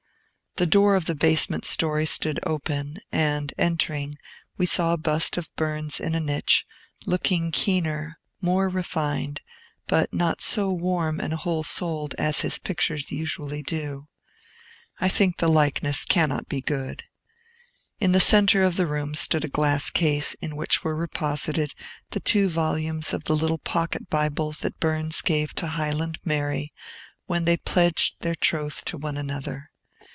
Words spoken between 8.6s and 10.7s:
refined, but not so